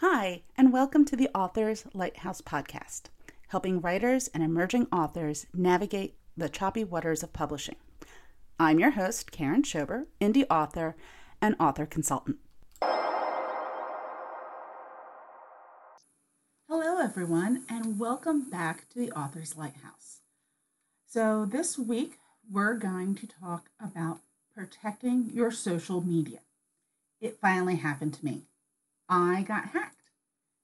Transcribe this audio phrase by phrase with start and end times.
[0.00, 3.02] Hi, and welcome to the Authors Lighthouse podcast,
[3.48, 7.76] helping writers and emerging authors navigate the choppy waters of publishing.
[8.58, 10.96] I'm your host, Karen Schober, indie author
[11.42, 12.38] and author consultant.
[16.70, 20.20] Hello, everyone, and welcome back to the Authors Lighthouse.
[21.06, 22.18] So, this week
[22.50, 24.20] we're going to talk about
[24.54, 26.40] protecting your social media.
[27.20, 28.42] It finally happened to me.
[29.08, 29.96] I got hacked.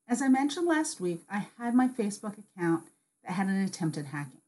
[0.08, 2.84] As I mentioned last week, I had my Facebook account
[3.24, 4.40] that had an attempted hacking.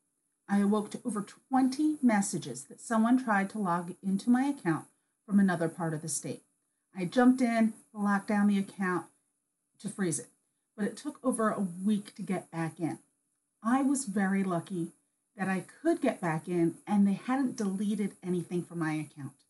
[0.48, 4.86] I awoke to over 20 messages that someone tried to log into my account
[5.26, 6.42] from another part of the state.
[6.96, 9.06] I jumped in, locked down the account
[9.80, 10.28] to freeze it,
[10.76, 12.98] but it took over a week to get back in.
[13.62, 14.92] I was very lucky
[15.36, 19.44] that I could get back in and they hadn't deleted anything from my account.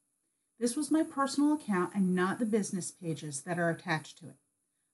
[0.59, 4.37] This was my personal account and not the business pages that are attached to it.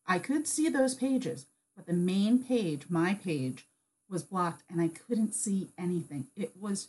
[0.06, 3.67] I could see those pages, but the main page, my page,
[4.08, 6.27] was blocked and I couldn't see anything.
[6.36, 6.89] It was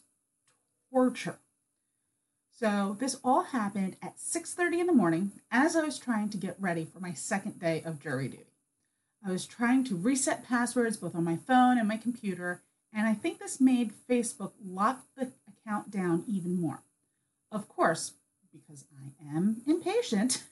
[0.91, 1.39] torture.
[2.51, 6.59] So this all happened at 6:30 in the morning as I was trying to get
[6.59, 8.45] ready for my second day of jury duty.
[9.25, 12.61] I was trying to reset passwords both on my phone and my computer,
[12.93, 16.83] and I think this made Facebook lock the account down even more.
[17.51, 18.13] Of course,
[18.51, 20.43] because I am impatient,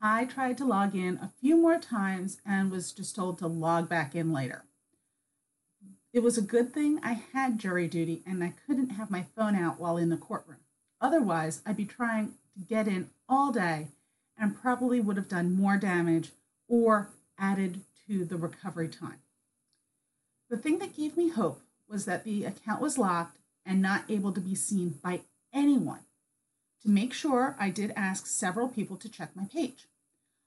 [0.00, 3.88] I tried to log in a few more times and was just told to log
[3.88, 4.64] back in later.
[6.12, 9.56] It was a good thing I had jury duty and I couldn't have my phone
[9.56, 10.60] out while in the courtroom.
[11.00, 13.88] Otherwise, I'd be trying to get in all day
[14.38, 16.30] and probably would have done more damage
[16.68, 19.18] or added to the recovery time.
[20.50, 24.32] The thing that gave me hope was that the account was locked and not able
[24.32, 25.20] to be seen by
[25.52, 26.00] anyone.
[26.82, 29.86] To make sure, I did ask several people to check my page.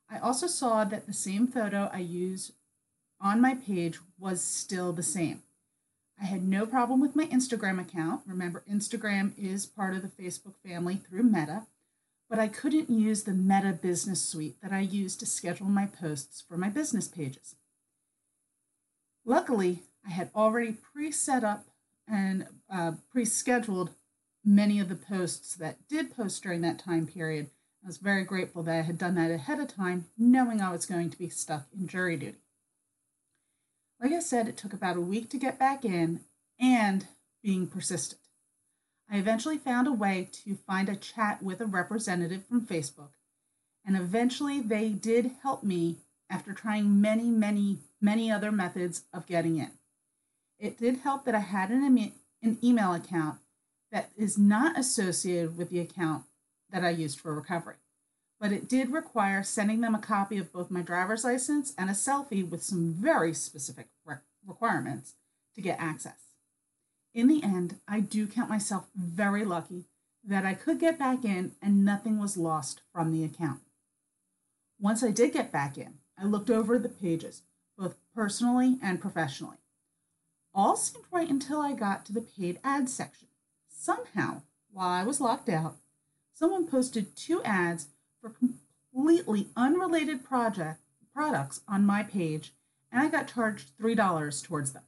[0.10, 2.54] I also saw that the same photo I used
[3.20, 5.42] on my page was still the same.
[6.22, 8.22] I had no problem with my Instagram account.
[8.26, 11.64] Remember, Instagram is part of the Facebook family through Meta,
[12.30, 16.44] but I couldn't use the Meta Business Suite that I use to schedule my posts
[16.48, 17.56] for my business pages.
[19.28, 21.68] Luckily, I had already pre set up
[22.08, 23.92] and uh, pre scheduled
[24.44, 27.52] many of the posts that did post during that time period
[27.84, 30.86] I was very grateful that I had done that ahead of time, knowing I was
[30.86, 32.40] going to be stuck in jury duty.
[34.02, 36.22] Like I said, it took about a week to get back in
[36.60, 37.08] and
[37.42, 38.20] being persistent.
[39.10, 43.12] I eventually found a way to find a chat with a representative from Facebook,
[43.86, 45.98] and eventually they did help me
[46.30, 49.72] after trying many, many, many other methods of getting in.
[50.60, 53.40] It did help that I had an, an email account
[53.92, 56.24] that is not associated with the account
[56.72, 57.76] that I used for recovery.
[58.40, 61.94] But it did require sending them a copy of both my driver's license and a
[61.94, 65.16] selfie with some very specific re- requirements
[65.56, 66.20] to get access.
[67.14, 69.86] In the end, I do count myself very lucky
[70.24, 73.62] that I could get back in and nothing was lost from the account.
[74.80, 77.42] Once I did get back in, I looked over the pages,
[77.78, 79.58] both personally and professionally.
[80.54, 83.28] All seemed right until I got to the paid ads section.
[83.70, 85.76] Somehow, while I was locked out,
[86.34, 87.88] someone posted two ads
[88.20, 90.80] for completely unrelated project
[91.14, 92.54] products on my page,
[92.92, 94.84] and I got charged $3 towards them.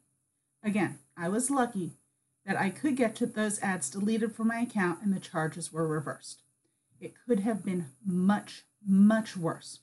[0.63, 1.91] Again, I was lucky
[2.45, 5.87] that I could get to those ads deleted from my account and the charges were
[5.87, 6.41] reversed.
[6.99, 9.79] It could have been much, much worse.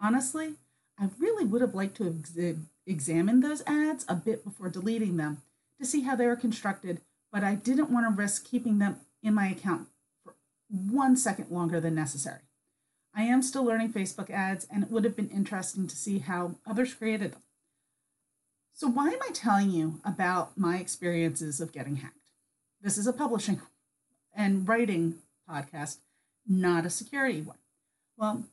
[0.00, 0.54] Honestly,
[1.00, 5.16] I really would have liked to have ex- examined those ads a bit before deleting
[5.16, 5.42] them
[5.78, 7.00] to see how they were constructed,
[7.32, 9.88] but I didn't want to risk keeping them in my account
[10.24, 10.34] for
[10.68, 12.40] one second longer than necessary.
[13.14, 16.56] I am still learning Facebook ads, and it would have been interesting to see how
[16.66, 17.42] others created them.
[18.72, 22.14] So, why am I telling you about my experiences of getting hacked?
[22.80, 23.60] This is a publishing
[24.36, 25.16] and writing
[25.50, 25.98] podcast,
[26.46, 27.58] not a security one.
[28.16, 28.44] Well,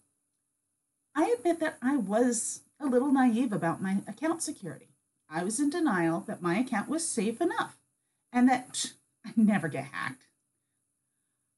[1.16, 4.90] I admit that I was a little naive about my account security.
[5.30, 7.78] I was in denial that my account was safe enough
[8.34, 8.92] and that
[9.26, 10.26] I never get hacked.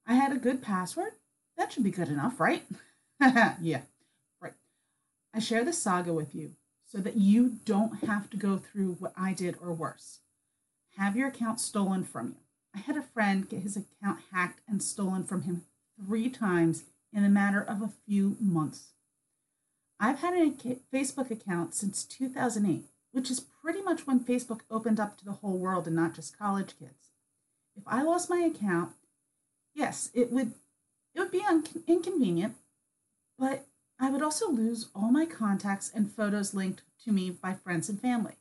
[0.05, 1.13] I had a good password.
[1.57, 2.63] That should be good enough, right?
[3.19, 3.81] yeah,
[4.39, 4.53] right.
[5.33, 6.51] I share this saga with you
[6.85, 10.19] so that you don't have to go through what I did or worse.
[10.97, 12.35] Have your account stolen from you.
[12.75, 15.63] I had a friend get his account hacked and stolen from him
[15.99, 18.93] three times in a matter of a few months.
[19.99, 20.51] I've had a
[20.93, 25.57] Facebook account since 2008, which is pretty much when Facebook opened up to the whole
[25.57, 27.11] world and not just college kids.
[27.75, 28.93] If I lost my account,
[29.77, 30.53] Yes, it would
[31.13, 32.55] it would be un- inconvenient,
[33.37, 33.67] but
[33.99, 38.01] I would also lose all my contacts and photos linked to me by friends and
[38.01, 38.37] family.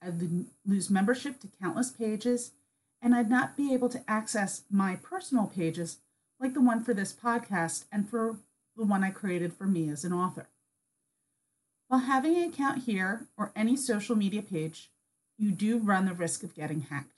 [0.00, 2.52] I'd lose membership to countless pages,
[3.02, 5.98] and I'd not be able to access my personal pages
[6.40, 8.38] like the one for this podcast and for
[8.74, 10.48] the one I created for me as an author.
[11.88, 14.90] While having an account here or any social media page,
[15.36, 17.14] you do run the risk of getting hacked,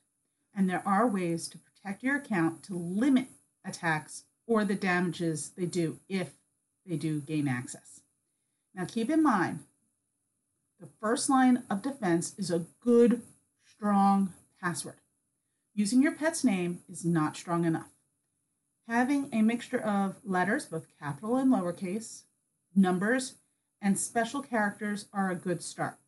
[0.54, 3.28] and there are ways to protect your account to limit
[3.64, 6.32] attacks or the damages they do if
[6.84, 8.00] they do gain access.
[8.74, 9.60] Now, keep in mind,
[10.80, 13.22] the first line of defense is a good,
[13.64, 15.00] strong password.
[15.74, 17.90] Using your pet's name is not strong enough.
[18.88, 22.22] Having a mixture of letters, both capital and lowercase,
[22.74, 23.34] numbers,
[23.80, 25.98] and special characters are a good start.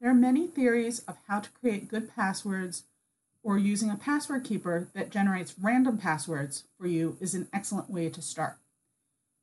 [0.00, 2.84] There are many theories of how to create good passwords,
[3.42, 8.08] or using a password keeper that generates random passwords for you is an excellent way
[8.08, 8.56] to start.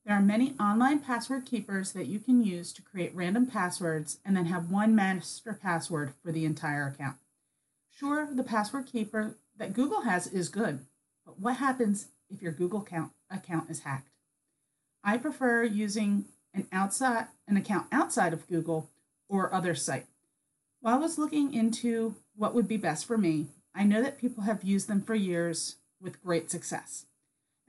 [0.05, 4.35] There are many online password keepers that you can use to create random passwords and
[4.35, 7.17] then have one master password for the entire account.
[7.91, 10.85] Sure, the password keeper that Google has is good,
[11.25, 14.09] but what happens if your Google account, account is hacked?
[15.03, 18.89] I prefer using an outside an account outside of Google
[19.27, 20.05] or other site.
[20.81, 24.43] While I was looking into what would be best for me, I know that people
[24.43, 27.05] have used them for years with great success.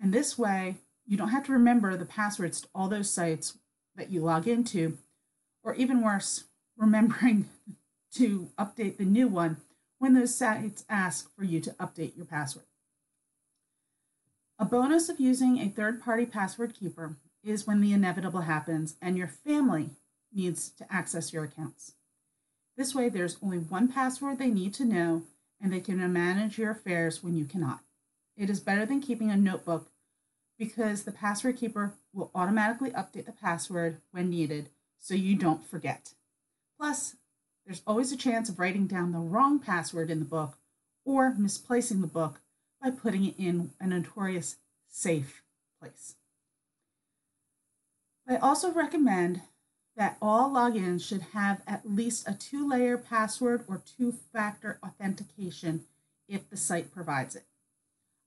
[0.01, 3.59] And this way, you don't have to remember the passwords to all those sites
[3.97, 4.99] that you log into,
[5.63, 6.45] or even worse,
[6.77, 7.49] remembering
[8.15, 9.59] to update the new one
[9.99, 12.65] when those sites ask for you to update your password.
[14.59, 19.17] A bonus of using a third party password keeper is when the inevitable happens and
[19.17, 19.91] your family
[20.33, 21.95] needs to access your accounts.
[22.77, 25.23] This way, there's only one password they need to know
[25.61, 27.81] and they can manage your affairs when you cannot.
[28.37, 29.91] It is better than keeping a notebook
[30.59, 36.15] because the password keeper will automatically update the password when needed so you don't forget.
[36.79, 37.17] Plus,
[37.67, 40.59] there's always a chance of writing down the wrong password in the book
[41.05, 42.41] or misplacing the book
[42.83, 44.57] by putting it in a notorious
[44.89, 45.43] safe
[45.81, 46.17] place.
[48.31, 49.41] I also recommend
[49.97, 55.85] that all logins should have at least a two layer password or two factor authentication
[56.29, 57.43] if the site provides it.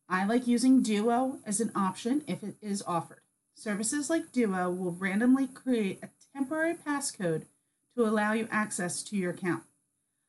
[0.09, 3.21] I like using Duo as an option if it is offered.
[3.55, 7.43] Services like Duo will randomly create a temporary passcode
[7.95, 9.63] to allow you access to your account.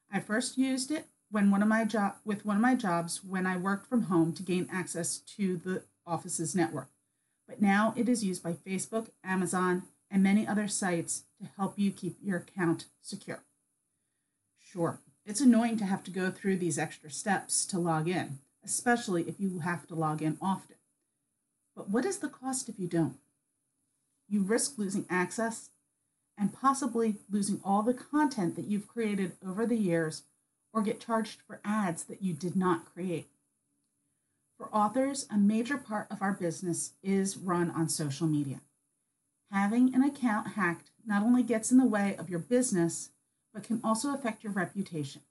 [0.09, 3.45] I first used it when one of my job with one of my jobs when
[3.45, 6.94] I worked from home to gain access to the office's network.
[7.47, 11.91] But now it is used by Facebook, Amazon, and many other sites to help you
[11.91, 13.43] keep your account secure.
[14.59, 19.23] Sure, it's annoying to have to go through these extra steps to log in, especially
[19.25, 20.77] if you have to log in often.
[21.77, 23.19] But what is the cost if you don't?
[24.29, 25.71] You risk losing access
[26.39, 30.23] and possibly losing all the content that you've created over the years
[30.73, 33.29] or get charged for ads that you did not create.
[34.59, 38.61] For authors, a major part of our business is run on social media.
[39.51, 43.11] Having an account hacked not only gets in the way of your business,
[43.53, 45.23] but can also affect your reputation.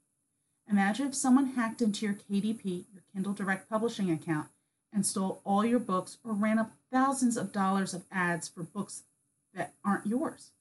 [0.70, 4.48] Imagine if someone hacked into your KDP, your Kindle Direct Publishing account,
[4.92, 9.02] and stole all your books or ran up thousands of dollars of ads for books
[9.52, 10.52] that aren't yours.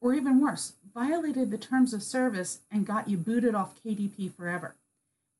[0.00, 4.76] Or even worse, violated the terms of service and got you booted off KDP forever.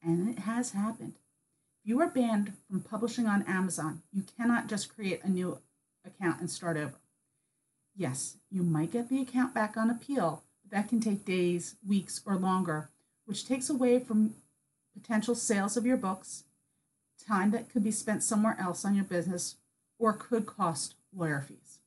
[0.02, 1.14] And it has happened.
[1.82, 5.58] If you are banned from publishing on Amazon, you cannot just create a new
[6.04, 6.94] account and start over.
[7.96, 12.20] Yes, you might get the account back on appeal, but that can take days, weeks,
[12.26, 12.90] or longer,
[13.25, 14.34] which takes away from
[14.94, 16.44] potential sales of your books,
[17.26, 19.56] time that could be spent somewhere else on your business,
[19.99, 21.78] or could cost lawyer fees.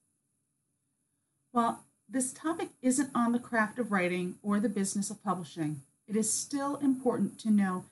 [1.51, 6.15] While this topic isn't on the craft of writing or the business of publishing, it
[6.15, 7.85] is still important to know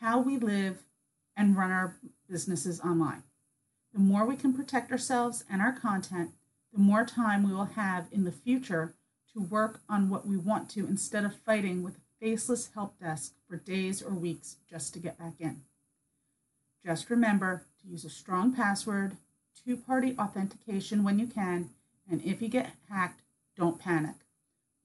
[0.00, 0.82] how we live
[1.38, 1.96] and run our
[2.28, 3.22] businesses online.
[3.94, 6.32] The more we can protect ourselves and our content,
[6.72, 8.94] the more time we will have in the future
[9.32, 13.34] to work on what we want to instead of fighting with a faceless help desk
[13.48, 15.62] for days or weeks just to get back in.
[16.84, 19.16] Just remember to use a strong password,
[19.64, 21.70] two party authentication when you can,
[22.10, 23.22] and if you get hacked,
[23.56, 24.16] don't panic.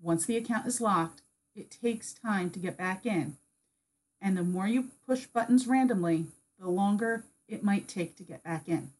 [0.02, 1.22] Once the account is locked,
[1.56, 3.38] it takes time to get back in.
[4.22, 6.26] And the more you push buttons randomly,
[6.60, 8.92] the longer it might take to get back in.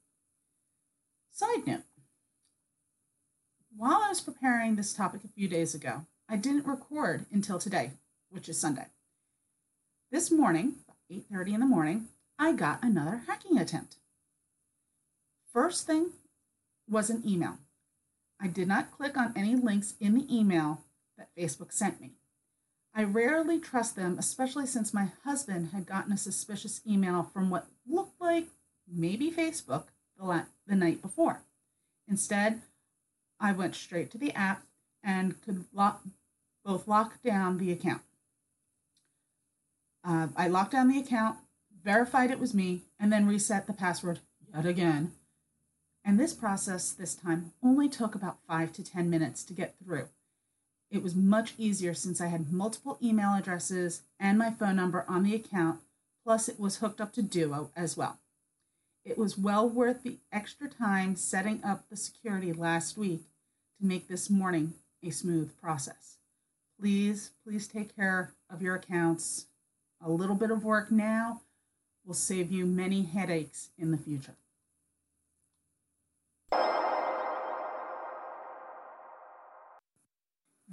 [1.32, 1.84] Side note
[3.76, 7.92] while I was preparing this topic a few days ago, I didn't record until today,
[8.30, 8.88] which is Sunday.
[10.12, 10.76] This morning,
[11.10, 13.98] 8:30 in the morning, I got another hacking attempt.
[15.52, 16.14] first thing
[16.90, 17.60] was an email.
[18.40, 20.84] I did not click on any links in the email
[21.16, 22.16] that Facebook sent me.
[22.96, 27.68] I rarely trust them, especially since my husband had gotten a suspicious email from what
[27.88, 28.48] looked like
[28.88, 29.86] maybe Facebook
[30.18, 31.42] the, la- the night before.
[32.08, 32.62] Instead,
[33.40, 34.64] I went straight to the app
[35.04, 36.04] and could lock,
[36.64, 38.04] both lock down the account.
[40.04, 41.38] Uh, I locked down the account,
[41.84, 44.20] verified it was me, and then reset the password
[44.54, 45.14] yet again.
[46.06, 50.10] And this process this time only took about five to 10 minutes to get through.
[50.94, 55.24] It was much easier since I had multiple email addresses and my phone number on
[55.24, 55.80] the account,
[56.24, 58.20] plus, it was hooked up to Duo as well.
[59.04, 63.24] It was well worth the extra time setting up the security last week
[63.80, 66.18] to make this morning a smooth process.
[66.80, 69.48] Please, please take care of your accounts.
[70.00, 71.42] A little bit of work now
[72.06, 74.36] will save you many headaches in the future.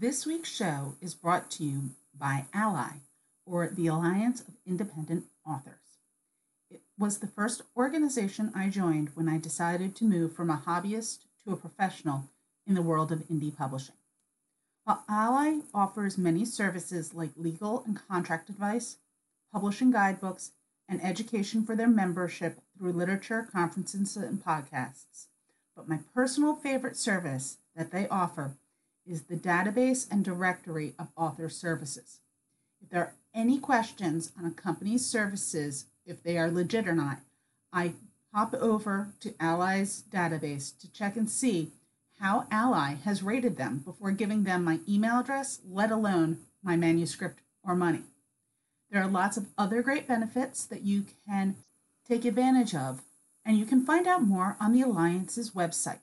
[0.00, 3.02] This week's show is brought to you by ALLi,
[3.45, 5.99] or the Alliance of Independent Authors.
[6.71, 11.26] It was the first organization I joined when I decided to move from a hobbyist
[11.45, 12.30] to a professional
[12.66, 13.97] in the world of indie publishing.
[14.85, 18.97] While ALLi offers many services like legal and contract advice,
[19.52, 20.52] publishing guidebooks,
[20.88, 25.26] and education for their membership through literature, conferences, and podcasts.
[25.76, 28.57] But my personal favorite service that they offer
[29.07, 32.21] is the database and directory of author services.
[32.83, 37.21] If there are any questions on a company's services, if they are legit or not,
[37.73, 37.92] I
[38.33, 41.73] hop over to ALLi's database to check and see
[42.21, 47.40] how Ally has rated them before giving them my email address, let alone my manuscript
[47.64, 48.02] or money.
[48.90, 51.57] There are lots of other great benefits that you can
[52.07, 53.02] take advantage of,
[53.45, 56.00] and you can find out more on the Alliance's website.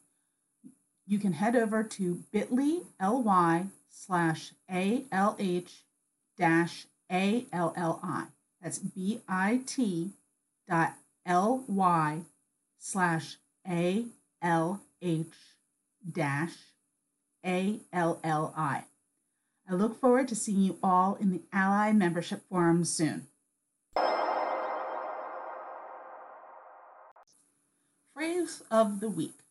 [1.09, 5.83] You can head over to bit.ly ly slash ALH
[6.37, 8.27] dash ALLI.
[8.61, 9.23] That's bit
[10.67, 10.93] dot
[11.25, 12.19] ly
[12.77, 14.79] slash ALH
[16.11, 16.53] dash
[17.45, 18.83] ALLI.
[19.69, 23.27] I look forward to seeing you all in the ALLi membership forum soon.
[28.13, 29.46] Phrase of the week.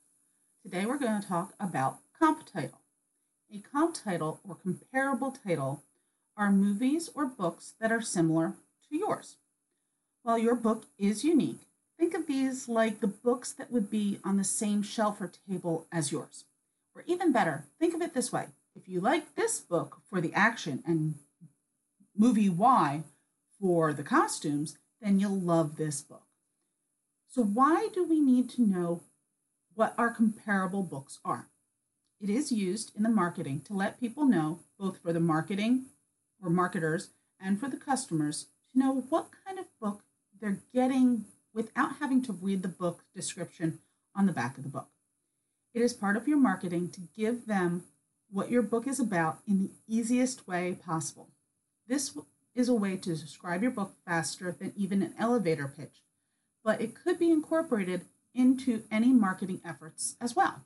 [0.66, 2.80] Today we're going to talk about comp title.
[3.54, 5.85] A comp title or comparable title
[6.37, 8.54] are movies or books that are similar
[8.90, 9.37] to yours.
[10.25, 11.61] While your book is unique,
[11.96, 15.87] think of these like the books that would be on the same shelf or table
[15.92, 16.46] as yours.
[16.96, 20.35] Or even better, think of it this way if you like this book for the
[20.35, 21.14] action and
[22.16, 23.04] movie Y
[23.61, 26.26] for the costumes, then you'll love this book.
[27.28, 29.02] So, why do we need to know
[29.76, 31.49] what our comparable books are?
[32.18, 35.85] It is used in the marketing to let people know, both for the marketing
[36.42, 40.02] or marketers and for the customers, to know what kind of book
[40.40, 43.78] they're getting without having to read the book description
[44.14, 44.88] on the back of the book.
[45.75, 47.85] It is part of your marketing to give them
[48.30, 51.28] what your book is about in the easiest way possible.
[51.87, 52.16] This
[52.54, 56.02] is a way to describe your book faster than even an elevator pitch,
[56.64, 60.62] but it could be incorporated into any marketing efforts as well.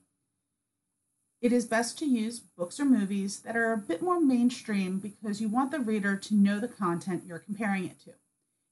[1.40, 5.40] It is best to use books or movies that are a bit more mainstream because
[5.40, 8.10] you want the reader to know the content you're comparing it to.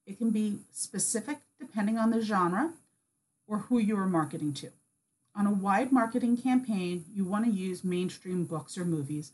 [0.07, 2.73] It can be specific depending on the genre
[3.47, 4.71] or who you are marketing to.
[5.35, 9.33] On a wide marketing campaign, you want to use mainstream books or movies,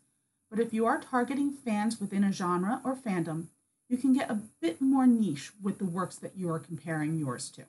[0.51, 3.47] but if you are targeting fans within a genre or fandom,
[3.89, 7.51] you can get a bit more niche with the works that you are comparing yours
[7.51, 7.65] to.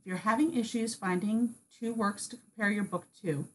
[0.00, 3.46] If you're having issues finding two works to compare your book to,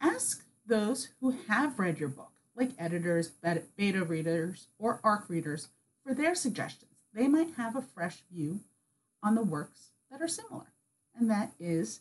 [0.00, 3.28] ask those who have read your book, like editors,
[3.76, 5.68] beta readers, or ARC readers,
[6.02, 6.92] for their suggestions.
[7.12, 8.60] They might have a fresh view
[9.22, 10.72] on the works that are similar,
[11.14, 12.00] and that is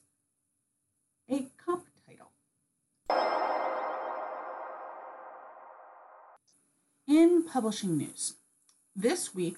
[1.29, 2.31] a comp title.
[7.05, 8.36] In publishing news,
[8.95, 9.57] this week,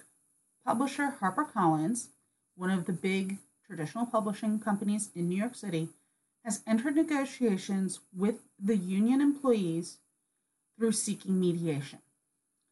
[0.65, 2.07] publisher HarperCollins,
[2.55, 3.37] one of the big
[3.69, 5.89] traditional publishing companies in New York City,
[6.43, 9.99] has entered negotiations with the union employees
[10.75, 11.99] through seeking mediation.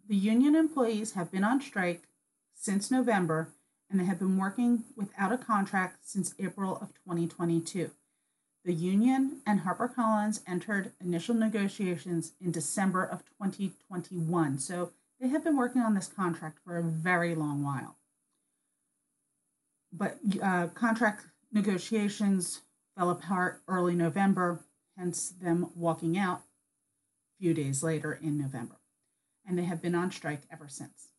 [0.10, 2.08] The union employees have been on strike
[2.56, 3.50] since November
[3.89, 7.92] and they have been working without a contract since April of 2022.
[8.66, 15.56] The union and HarperCollins entered initial negotiations in December of 2021, so they have been
[15.56, 17.97] working on this contract for a very long while.
[19.91, 22.62] But uh, contract negotiations
[22.98, 24.65] fell apart early November,
[24.98, 28.75] hence them walking out a few days later in November.
[29.46, 31.10] And they have been on strike ever since.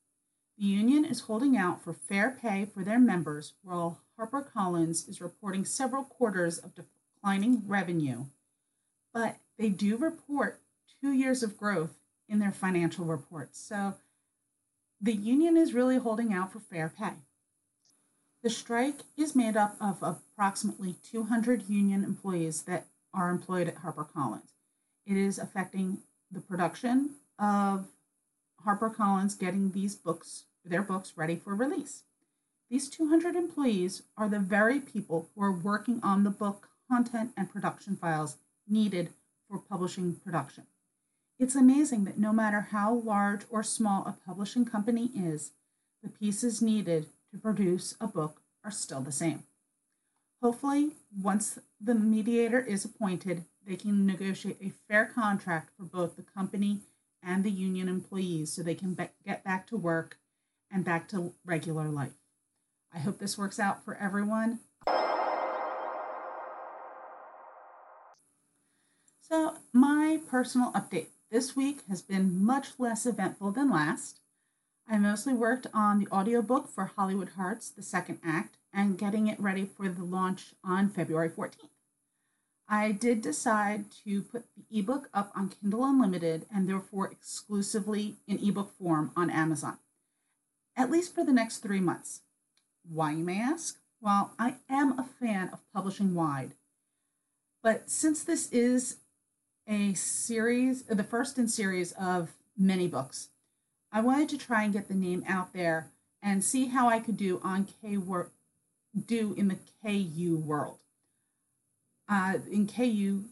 [0.58, 5.64] The union is holding out for fair pay for their members, while HarperCollins is reporting
[5.64, 8.24] several quarters of declining revenue,
[9.14, 10.60] but they do report
[11.00, 11.98] two years of growth
[12.28, 13.60] in their financial reports.
[13.60, 13.94] So
[15.00, 17.12] the union is really holding out for fair pay.
[18.42, 24.52] The strike is made up of approximately 200 union employees that are employed at HarperCollins.
[25.06, 25.98] It is affecting
[26.30, 27.88] the production of
[28.64, 32.04] HarperCollins getting these books, their books, ready for release.
[32.70, 37.50] These 200 employees are the very people who are working on the book content and
[37.50, 38.36] production files
[38.68, 39.10] needed
[39.48, 40.66] for publishing production.
[41.40, 45.52] It's amazing that no matter how large or small a publishing company is,
[46.02, 49.44] the pieces needed to produce a book are still the same.
[50.42, 56.22] Hopefully, once the mediator is appointed, they can negotiate a fair contract for both the
[56.22, 56.80] company
[57.22, 60.18] and the union employees so they can be- get back to work
[60.70, 62.14] and back to regular life.
[62.94, 64.60] I hope this works out for everyone.
[69.20, 74.20] So, my personal update this week has been much less eventful than last.
[74.90, 79.38] I mostly worked on the audiobook for Hollywood Hearts, the second act, and getting it
[79.38, 81.68] ready for the launch on February 14th.
[82.70, 88.38] I did decide to put the ebook up on Kindle Unlimited and therefore exclusively in
[88.38, 89.78] ebook form on Amazon,
[90.74, 92.22] at least for the next three months.
[92.88, 93.78] Why, you may ask?
[94.00, 96.52] Well, I am a fan of publishing wide,
[97.62, 98.98] but since this is
[99.66, 103.28] a series, the first in series of many books.
[103.90, 105.90] I wanted to try and get the name out there
[106.22, 108.32] and see how I could do on K work
[109.06, 110.78] do in the KU world.
[112.08, 113.24] Uh, in KU,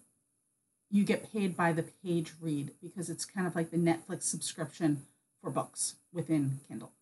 [0.91, 5.03] you get paid by the page read because it's kind of like the Netflix subscription
[5.43, 6.93] for books within Kindle.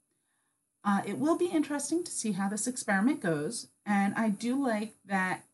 [0.85, 4.95] Uh, it will be interesting to see how this experiment goes, and I do like
[5.07, 5.45] that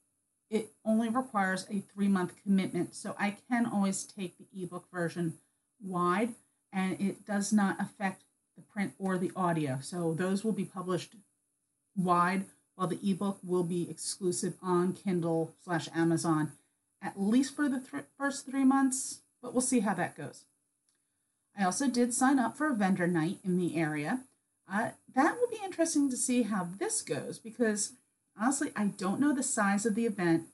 [0.51, 2.95] it only requires a three month commitment.
[2.95, 5.35] So I can always take the ebook version
[5.81, 6.35] wide
[6.73, 8.23] and it does not affect
[8.57, 9.79] the print or the audio.
[9.83, 11.15] So those will be published
[11.97, 16.53] wide while the ebook will be exclusive on Kindle slash Amazon
[17.03, 20.45] at least for the th- first three months, but we'll see how that goes.
[21.57, 24.21] I also did sign up for a vendor night in the area.
[24.71, 27.93] Uh, that will be interesting to see how this goes because
[28.41, 30.45] Honestly, I don't know the size of the event,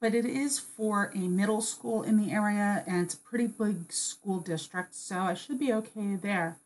[0.00, 3.92] but it is for a middle school in the area and it's a pretty big
[3.92, 6.56] school district, so I should be okay there.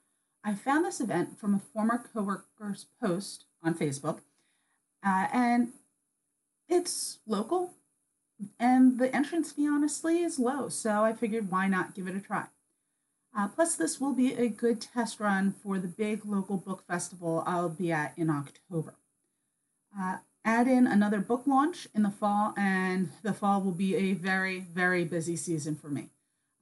[0.45, 4.21] I found this event from a former coworker's post on Facebook,
[5.05, 5.73] uh, and
[6.69, 7.73] it's local,
[8.59, 12.21] and the entrance fee honestly is low, so I figured why not give it a
[12.21, 12.47] try.
[13.37, 17.43] Uh, plus, this will be a good test run for the big local book festival
[17.47, 18.95] I'll be at in October.
[19.99, 24.13] Uh, add in another book launch in the fall, and the fall will be a
[24.13, 26.11] very, very busy season for me.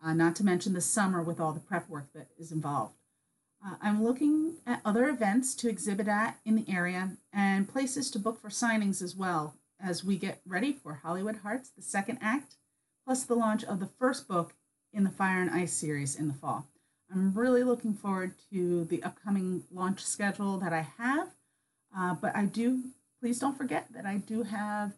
[0.04, 2.94] Uh, not to mention the summer with all the prep work that is involved.
[3.64, 8.18] Uh, I'm looking at other events to exhibit at in the area and places to
[8.18, 12.56] book for signings as well as we get ready for Hollywood Hearts, the second act,
[13.04, 14.54] plus the launch of the first book
[14.92, 16.66] in the Fire and Ice series in the fall.
[17.10, 21.28] I'm really looking forward to the upcoming launch schedule that I have,
[21.96, 22.82] uh, but I do
[23.22, 24.94] please don't forget that I do have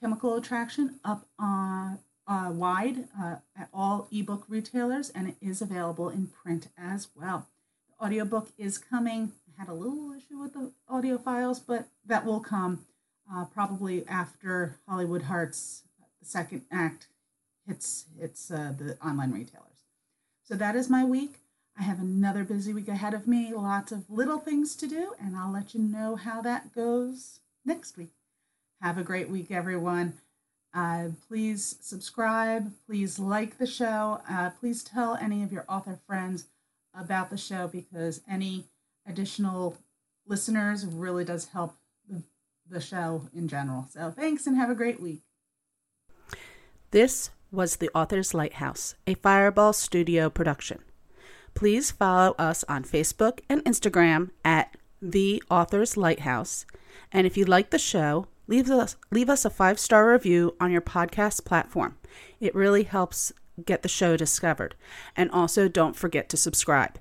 [0.00, 6.08] Chemical Attraction up on uh, wide uh, at all ebook retailers, and it is available
[6.08, 7.46] in print as well.
[7.88, 9.30] The audiobook is coming.
[9.46, 12.86] I had a little issue with the audio files, but that will come
[13.32, 15.84] uh, probably after Hollywood Hearts,
[16.20, 17.06] the second act,
[17.68, 19.84] hits hits uh, the online retailers.
[20.42, 21.38] So that is my week.
[21.78, 25.36] I have another busy week ahead of me, lots of little things to do, and
[25.36, 28.12] I'll let you know how that goes next week.
[28.80, 30.14] Have a great week, everyone.
[30.74, 32.72] Uh, please subscribe.
[32.86, 34.20] Please like the show.
[34.28, 36.46] Uh, please tell any of your author friends
[36.98, 38.64] about the show because any
[39.06, 39.76] additional
[40.26, 41.76] listeners really does help
[42.08, 42.22] the,
[42.68, 43.86] the show in general.
[43.90, 45.22] So thanks and have a great week.
[46.90, 50.80] This was The Author's Lighthouse, a Fireball Studio production.
[51.54, 56.66] Please follow us on Facebook and Instagram at The Author's Lighthouse
[57.12, 60.70] and if you like the show, leave us leave us a five star review on
[60.70, 61.98] your podcast platform.
[62.40, 63.32] It really helps
[63.64, 64.74] get the show discovered.
[65.16, 66.98] And also don't forget to subscribe.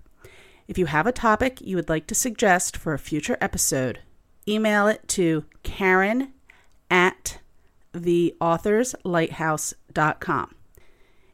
[0.68, 4.00] If you have a topic you would like to suggest for a future episode,
[4.48, 6.32] email it to Karen
[6.90, 7.40] at
[7.94, 10.56] theauthorslighthouse.com.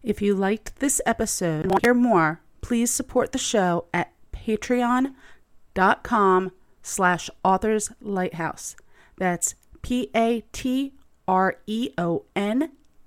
[0.02, 4.14] If you liked this episode and want to hear more, please support the show at
[4.32, 5.14] patreon.com
[6.82, 8.76] slash authors lighthouse.
[9.18, 10.92] That's P-A-T-R-E-O-N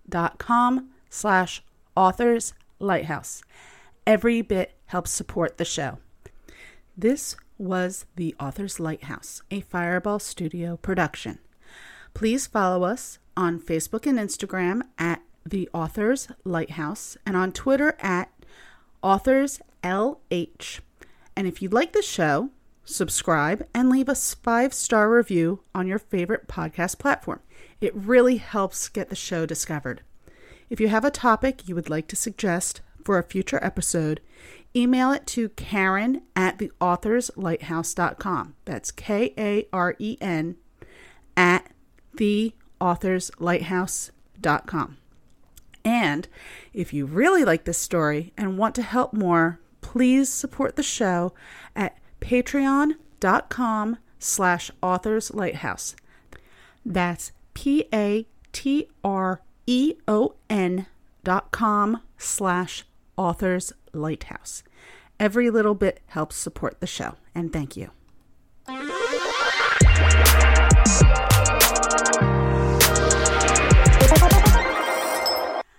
[0.08, 1.62] dot com slash
[1.96, 3.42] authors lighthouse.
[4.06, 5.98] Every bit helps support the show.
[6.96, 11.38] This was The Author's Lighthouse, a Fireball Studio production.
[12.12, 18.30] Please follow us on Facebook and Instagram at The Author's Lighthouse and on Twitter at
[19.02, 20.80] Authors LH.
[21.36, 22.50] And if you like the show,
[22.84, 27.40] subscribe and leave us five star review on your favorite podcast platform.
[27.80, 30.02] It really helps get the show discovered.
[30.70, 34.20] If you have a topic you would like to suggest for a future episode,
[34.74, 38.54] email it to Karen at theauthorslighthouse.com.
[38.64, 40.56] That's K A R E N
[41.36, 41.70] at
[42.16, 44.96] theauthorslighthouse.com.
[45.84, 46.28] And
[46.72, 51.32] if you really like this story and want to help more, please support the show
[51.74, 55.96] at patreon.com slash authors lighthouse.
[56.86, 60.86] That's P A T R E O N
[61.24, 62.84] dot com slash
[63.16, 64.62] authors lighthouse.
[65.20, 67.90] Every little bit helps support the show, and thank you.